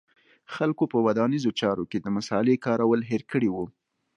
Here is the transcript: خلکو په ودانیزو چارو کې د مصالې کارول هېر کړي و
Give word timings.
خلکو 0.55 0.83
په 0.91 0.97
ودانیزو 1.05 1.51
چارو 1.59 1.83
کې 1.91 1.97
د 2.01 2.07
مصالې 2.17 2.55
کارول 2.65 3.01
هېر 3.11 3.21
کړي 3.31 3.49
و 3.51 3.55